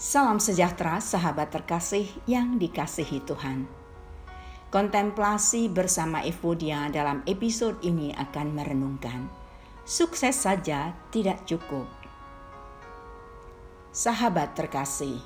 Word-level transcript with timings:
Salam 0.00 0.40
sejahtera 0.40 0.96
sahabat 0.96 1.52
terkasih 1.52 2.08
yang 2.24 2.56
dikasihi 2.56 3.20
Tuhan. 3.20 3.68
Kontemplasi 4.72 5.68
bersama 5.68 6.24
Evodia 6.24 6.88
dalam 6.88 7.20
episode 7.28 7.76
ini 7.84 8.08
akan 8.16 8.56
merenungkan 8.56 9.28
sukses 9.84 10.40
saja 10.40 10.96
tidak 11.12 11.44
cukup. 11.44 11.84
Sahabat 13.92 14.56
terkasih, 14.56 15.20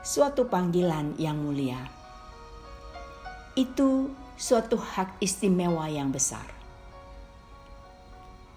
suatu 0.00 0.48
panggilan 0.48 1.12
yang 1.20 1.36
mulia. 1.36 1.84
Itu 3.52 4.16
suatu 4.40 4.80
hak 4.80 5.20
istimewa 5.20 5.92
yang 5.92 6.08
besar 6.08 6.63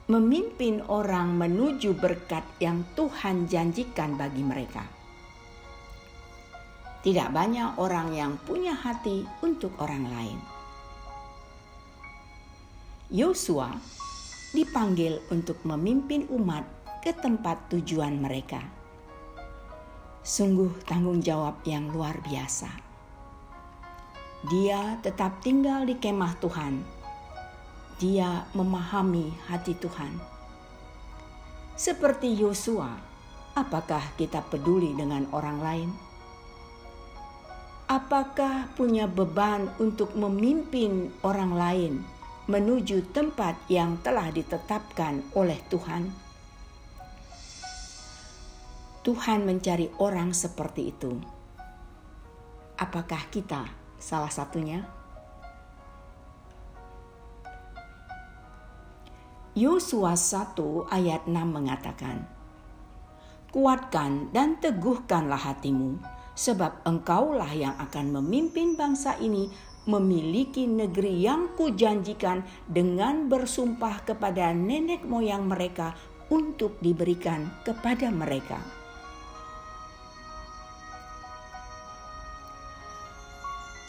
memimpin 0.08 0.80
orang 0.88 1.36
menuju 1.36 1.92
berkat 2.00 2.48
yang 2.64 2.88
Tuhan 2.96 3.44
janjikan 3.52 4.16
bagi 4.16 4.39
mereka. 4.39 4.88
Tidak 7.04 7.28
banyak 7.28 7.75
orang 7.75 8.16
yang 8.16 8.39
punya 8.39 8.71
hati 8.71 9.28
untuk 9.43 9.75
orang 9.83 10.07
lain. 10.07 10.39
Yosua 13.11 13.75
dipanggil 14.56 15.20
untuk 15.28 15.60
memimpin 15.68 16.24
umat 16.32 16.64
ke 17.04 17.11
tempat 17.11 17.68
tujuan 17.75 18.16
mereka. 18.16 18.64
Sungguh 20.24 20.88
tanggung 20.88 21.19
jawab 21.19 21.60
yang 21.68 21.92
luar 21.92 22.16
biasa. 22.24 22.71
Dia 24.47 25.00
tetap 25.04 25.44
tinggal 25.44 25.83
di 25.83 26.00
kemah 26.00 26.39
Tuhan 26.39 26.96
dia 27.97 28.46
memahami 28.54 29.33
hati 29.50 29.74
Tuhan. 29.74 30.14
Seperti 31.78 32.33
Yosua, 32.33 32.94
apakah 33.58 34.02
kita 34.17 34.42
peduli 34.45 34.94
dengan 34.94 35.25
orang 35.33 35.58
lain? 35.61 35.89
Apakah 37.88 38.69
punya 38.75 39.07
beban 39.07 39.72
untuk 39.80 40.13
memimpin 40.13 41.13
orang 41.23 41.53
lain 41.55 41.94
menuju 42.45 43.13
tempat 43.16 43.55
yang 43.72 43.97
telah 44.03 44.29
ditetapkan 44.29 45.23
oleh 45.33 45.57
Tuhan? 45.72 46.11
Tuhan 49.07 49.47
mencari 49.47 49.88
orang 50.03 50.35
seperti 50.35 50.91
itu. 50.91 51.16
Apakah 52.75 53.23
kita 53.31 53.63
salah 53.95 54.27
satunya? 54.27 54.83
Yosua 59.58 60.13
1 60.13 60.53
ayat 60.94 61.25
6 61.25 61.33
mengatakan, 61.33 62.30
Kuatkan 63.50 64.30
dan 64.30 64.61
teguhkanlah 64.61 65.50
hatimu, 65.50 65.97
sebab 66.38 66.86
engkaulah 66.86 67.50
yang 67.58 67.73
akan 67.81 68.22
memimpin 68.22 68.78
bangsa 68.78 69.17
ini 69.17 69.50
memiliki 69.89 70.69
negeri 70.69 71.25
yang 71.25 71.58
kujanjikan 71.58 72.45
dengan 72.69 73.25
bersumpah 73.33 74.05
kepada 74.05 74.53
nenek 74.53 75.02
moyang 75.09 75.50
mereka 75.50 75.97
untuk 76.30 76.78
diberikan 76.78 77.50
kepada 77.66 78.13
mereka. 78.13 78.61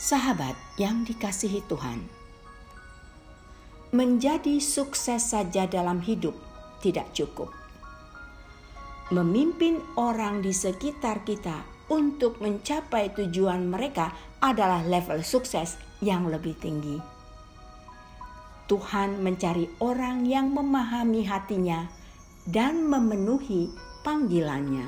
Sahabat 0.01 0.57
yang 0.81 1.05
dikasihi 1.05 1.61
Tuhan, 1.69 2.18
menjadi 3.89 4.61
sukses 4.61 5.33
saja 5.33 5.65
dalam 5.65 6.05
hidup 6.05 6.37
tidak 6.85 7.09
cukup. 7.17 7.49
Memimpin 9.09 9.81
orang 9.97 10.45
di 10.45 10.53
sekitar 10.53 11.25
kita 11.25 11.65
untuk 11.89 12.45
mencapai 12.45 13.09
tujuan 13.17 13.65
mereka 13.65 14.13
adalah 14.45 14.85
level 14.85 15.25
sukses 15.25 15.81
yang 16.05 16.29
lebih 16.29 16.53
tinggi. 16.61 17.01
Tuhan 18.69 19.25
mencari 19.25 19.65
orang 19.81 20.29
yang 20.29 20.53
memahami 20.53 21.25
hatinya 21.25 21.89
dan 22.45 22.85
memenuhi 22.85 23.73
panggilannya. 24.05 24.85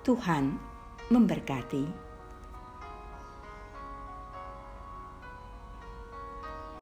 Tuhan 0.00 0.56
memberkati. 1.12 2.09